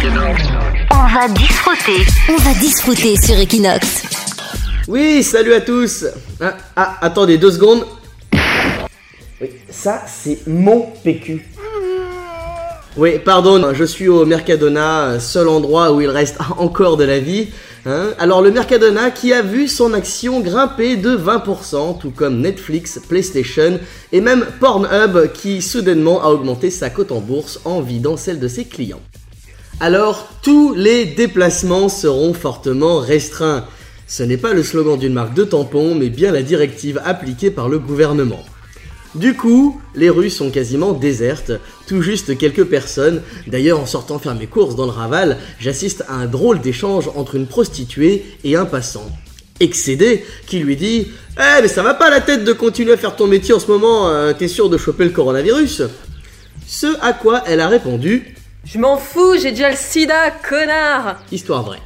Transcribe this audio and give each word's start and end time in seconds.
On 0.00 1.06
va 1.12 1.28
disfruter. 1.28 2.06
On 2.28 2.36
va 2.36 2.54
disfruter 2.60 3.16
sur 3.16 3.36
Equinox. 3.36 4.02
Oui, 4.86 5.24
salut 5.24 5.52
à 5.52 5.60
tous. 5.60 6.04
Ah, 6.40 6.56
ah, 6.76 6.98
attendez 7.00 7.36
deux 7.36 7.50
secondes. 7.50 7.84
Oui, 9.40 9.50
ça 9.68 10.04
c'est 10.06 10.46
mon 10.46 10.86
PQ. 11.02 11.44
Oui, 12.96 13.18
pardon, 13.24 13.74
je 13.74 13.82
suis 13.82 14.06
au 14.06 14.24
Mercadona, 14.24 15.18
seul 15.18 15.48
endroit 15.48 15.92
où 15.92 16.00
il 16.00 16.08
reste 16.10 16.36
encore 16.58 16.96
de 16.96 17.02
la 17.04 17.18
vie. 17.18 17.48
hein. 17.84 18.10
Alors 18.20 18.40
le 18.40 18.52
Mercadona 18.52 19.10
qui 19.10 19.32
a 19.32 19.42
vu 19.42 19.66
son 19.66 19.92
action 19.94 20.38
grimper 20.38 20.96
de 20.96 21.16
20%, 21.16 21.98
tout 21.98 22.12
comme 22.12 22.40
Netflix, 22.40 23.00
PlayStation 23.08 23.80
et 24.12 24.20
même 24.20 24.46
Pornhub 24.60 25.32
qui 25.32 25.60
soudainement 25.60 26.22
a 26.22 26.28
augmenté 26.28 26.70
sa 26.70 26.88
cote 26.88 27.10
en 27.10 27.20
bourse 27.20 27.58
en 27.64 27.80
vidant 27.80 28.16
celle 28.16 28.38
de 28.38 28.46
ses 28.46 28.64
clients. 28.64 29.00
Alors, 29.80 30.28
tous 30.42 30.74
les 30.74 31.04
déplacements 31.04 31.88
seront 31.88 32.34
fortement 32.34 32.98
restreints. 32.98 33.64
Ce 34.08 34.24
n'est 34.24 34.36
pas 34.36 34.52
le 34.52 34.64
slogan 34.64 34.98
d'une 34.98 35.12
marque 35.12 35.34
de 35.34 35.44
tampons, 35.44 35.94
mais 35.94 36.08
bien 36.08 36.32
la 36.32 36.42
directive 36.42 37.00
appliquée 37.04 37.52
par 37.52 37.68
le 37.68 37.78
gouvernement. 37.78 38.44
Du 39.14 39.34
coup, 39.34 39.80
les 39.94 40.10
rues 40.10 40.30
sont 40.30 40.50
quasiment 40.50 40.92
désertes, 40.92 41.52
tout 41.86 42.02
juste 42.02 42.36
quelques 42.36 42.64
personnes. 42.64 43.22
D'ailleurs, 43.46 43.78
en 43.78 43.86
sortant 43.86 44.18
faire 44.18 44.34
mes 44.34 44.48
courses 44.48 44.74
dans 44.74 44.84
le 44.84 44.90
Raval, 44.90 45.38
j'assiste 45.60 46.02
à 46.08 46.14
un 46.14 46.26
drôle 46.26 46.60
d'échange 46.60 47.08
entre 47.14 47.36
une 47.36 47.46
prostituée 47.46 48.24
et 48.42 48.56
un 48.56 48.64
passant. 48.64 49.08
Excédé, 49.60 50.24
qui 50.48 50.58
lui 50.58 50.74
dit 50.74 51.06
Eh, 51.38 51.62
mais 51.62 51.68
ça 51.68 51.84
va 51.84 51.94
pas 51.94 52.10
la 52.10 52.20
tête 52.20 52.42
de 52.42 52.52
continuer 52.52 52.94
à 52.94 52.96
faire 52.96 53.14
ton 53.14 53.28
métier 53.28 53.54
en 53.54 53.60
ce 53.60 53.68
moment, 53.68 54.08
euh, 54.08 54.32
t'es 54.32 54.48
sûr 54.48 54.70
de 54.70 54.76
choper 54.76 55.04
le 55.04 55.10
coronavirus? 55.10 55.82
Ce 56.66 56.88
à 57.00 57.12
quoi 57.12 57.44
elle 57.46 57.60
a 57.60 57.68
répondu 57.68 58.34
Je 58.64 58.78
m'en 58.78 58.98
fous, 58.98 59.36
j'ai 59.40 59.50
déjà 59.50 59.70
le 59.70 59.76
sida, 59.76 60.30
connard 60.48 61.16
Histoire 61.32 61.62
vraie. 61.62 61.78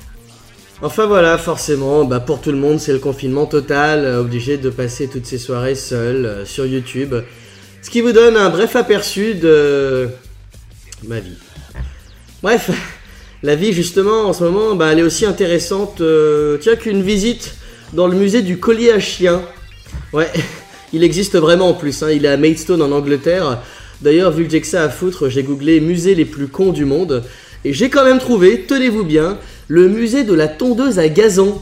Enfin 0.85 1.07
voilà, 1.07 1.39
forcément, 1.39 2.05
bah 2.05 2.19
pour 2.19 2.41
tout 2.41 2.51
le 2.51 2.59
monde, 2.59 2.81
c'est 2.81 2.93
le 2.93 2.99
confinement 2.99 3.47
total, 3.47 4.05
euh, 4.05 4.21
obligé 4.21 4.57
de 4.57 4.69
passer 4.69 5.07
toutes 5.07 5.27
ces 5.27 5.39
soirées 5.39 5.77
seul 5.77 6.27
euh, 6.27 6.45
sur 6.45 6.67
YouTube. 6.67 7.15
Ce 7.83 7.91
qui 7.91 8.01
vous 8.01 8.11
donne 8.11 8.37
un 8.37 8.49
bref 8.49 8.75
aperçu 8.75 9.35
de 9.35 10.09
ma 11.07 11.21
vie. 11.21 11.37
Bref, 12.43 12.71
la 13.45 13.55
vie 13.55 13.73
justement 13.73 14.23
en 14.23 14.33
ce 14.33 14.43
moment, 14.43 14.75
bah, 14.75 14.89
elle 14.91 14.99
est 14.99 15.05
aussi 15.05 15.25
intéressante, 15.25 16.01
euh, 16.01 16.59
tiens, 16.59 16.75
qu'une 16.75 17.03
visite 17.03 17.55
dans 17.93 18.09
le 18.09 18.17
musée 18.17 18.43
du 18.43 18.59
collier 18.59 18.91
à 18.91 18.99
chien. 18.99 19.41
Ouais, 20.13 20.31
il 20.93 21.05
existe 21.05 21.37
vraiment 21.37 21.69
en 21.69 21.75
plus, 21.75 22.03
hein, 22.03 22.11
il 22.11 22.25
est 22.25 22.29
à 22.29 22.37
Maidstone 22.37 22.83
en 22.83 22.91
Angleterre. 22.91 23.61
D'ailleurs, 24.03 24.33
vu 24.33 24.45
que 24.45 24.51
j'ai 24.51 24.61
que 24.61 24.67
ça 24.67 24.83
à 24.83 24.89
foutre, 24.89 25.29
j'ai 25.29 25.43
googlé 25.43 25.81
musées 25.81 26.15
les 26.15 26.25
plus 26.25 26.49
cons 26.49 26.73
du 26.73 26.85
monde. 26.85 27.23
Et 27.65 27.73
j'ai 27.73 27.89
quand 27.89 28.05
même 28.05 28.19
trouvé, 28.19 28.65
tenez-vous 28.67 29.05
bien, 29.05 29.39
le 29.69 29.89
musée 29.89 30.25
de 30.25 30.35
la 30.35 30.49
tondeuse 30.49 30.99
à 30.99 31.09
gazon. 31.09 31.61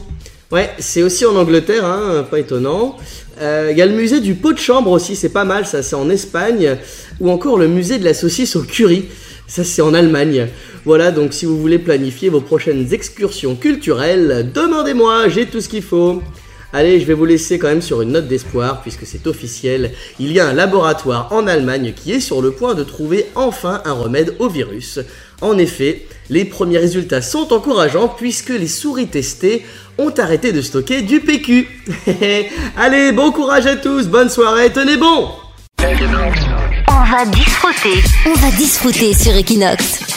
Ouais, 0.51 0.71
c'est 0.79 1.03
aussi 1.03 1.25
en 1.25 1.35
Angleterre, 1.35 1.85
hein, 1.85 2.25
pas 2.29 2.39
étonnant. 2.39 2.97
Euh, 3.39 3.69
Il 3.71 3.77
y 3.77 3.81
a 3.81 3.85
le 3.85 3.93
musée 3.93 4.19
du 4.19 4.33
pot 4.33 4.53
de 4.53 4.57
chambre 4.57 4.91
aussi, 4.91 5.15
c'est 5.15 5.29
pas 5.29 5.45
mal, 5.45 5.65
ça 5.65 5.83
c'est 5.83 5.95
en 5.95 6.09
Espagne. 6.09 6.77
Ou 7.19 7.29
encore 7.29 7.57
le 7.57 7.67
musée 7.67 7.99
de 7.99 8.03
la 8.03 8.15
saucisse 8.15 8.55
au 8.55 8.63
curry, 8.63 9.05
ça 9.47 9.63
c'est 9.63 9.83
en 9.83 9.93
Allemagne. 9.93 10.47
Voilà, 10.83 11.11
donc 11.11 11.33
si 11.33 11.45
vous 11.45 11.59
voulez 11.59 11.77
planifier 11.77 12.29
vos 12.29 12.41
prochaines 12.41 12.91
excursions 12.91 13.55
culturelles, 13.55 14.49
demandez-moi, 14.53 15.29
j'ai 15.29 15.45
tout 15.45 15.61
ce 15.61 15.69
qu'il 15.69 15.83
faut. 15.83 16.23
Allez, 16.73 17.01
je 17.01 17.05
vais 17.05 17.13
vous 17.13 17.25
laisser 17.25 17.59
quand 17.59 17.67
même 17.67 17.81
sur 17.81 18.01
une 18.01 18.13
note 18.13 18.27
d'espoir, 18.27 18.81
puisque 18.81 19.05
c'est 19.05 19.27
officiel. 19.27 19.91
Il 20.19 20.31
y 20.31 20.39
a 20.39 20.47
un 20.47 20.53
laboratoire 20.53 21.27
en 21.31 21.45
Allemagne 21.45 21.93
qui 21.93 22.13
est 22.13 22.21
sur 22.21 22.41
le 22.41 22.51
point 22.51 22.75
de 22.75 22.83
trouver 22.83 23.25
enfin 23.35 23.81
un 23.83 23.91
remède 23.91 24.35
au 24.39 24.47
virus. 24.47 24.99
En 25.41 25.57
effet, 25.57 26.05
les 26.29 26.45
premiers 26.45 26.77
résultats 26.77 27.21
sont 27.21 27.51
encourageants, 27.51 28.07
puisque 28.07 28.49
les 28.49 28.67
souris 28.67 29.07
testées 29.07 29.65
ont 29.97 30.13
arrêté 30.17 30.53
de 30.53 30.61
stocker 30.61 31.01
du 31.01 31.19
PQ. 31.19 31.67
Allez, 32.77 33.11
bon 33.11 33.31
courage 33.31 33.65
à 33.65 33.75
tous, 33.75 34.07
bonne 34.07 34.29
soirée, 34.29 34.71
tenez 34.71 34.95
bon 34.95 35.29
On 35.79 37.11
va 37.11 37.25
disfruter. 37.25 38.01
On 38.27 38.33
va 38.35 38.51
disfruter 38.51 39.13
sur 39.13 39.35
Equinox. 39.35 40.10